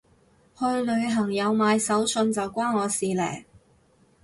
[0.57, 3.45] 去旅行有買手信就關我事嘞